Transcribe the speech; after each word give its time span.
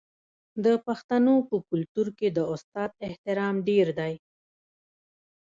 د 0.63 0.65
پښتنو 0.85 1.35
په 1.49 1.57
کلتور 1.69 2.07
کې 2.17 2.27
د 2.37 2.39
استاد 2.53 2.91
احترام 3.07 3.55
ډیر 3.69 3.87
دی. 3.99 4.13